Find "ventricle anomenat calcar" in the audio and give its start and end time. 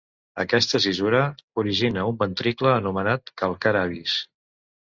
2.23-3.75